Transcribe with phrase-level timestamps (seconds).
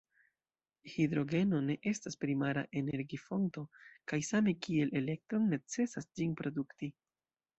[0.91, 3.65] Hidrogeno ne estas primara energi-fonto,
[4.13, 6.91] kaj same kiel elektron, necesas ĝin produkti.